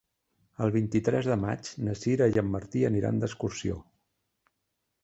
[0.67, 3.79] El vint-i-tres de maig na Sira i en Martí aniran d'excursió.